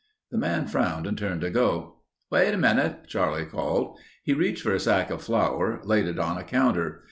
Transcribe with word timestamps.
The 0.31 0.37
man 0.39 0.65
frowned 0.65 1.05
and 1.05 1.15
turned 1.15 1.41
to 1.41 1.51
go. 1.51 1.99
"Wait 2.31 2.55
a 2.55 2.57
minute," 2.57 3.01
Charlie 3.05 3.45
called. 3.45 3.99
He 4.23 4.33
reached 4.33 4.63
for 4.63 4.73
a 4.73 4.79
sack 4.79 5.11
of 5.11 5.21
flour, 5.21 5.79
laid 5.83 6.07
it 6.07 6.17
on 6.17 6.39
a 6.39 6.43
counter. 6.43 6.99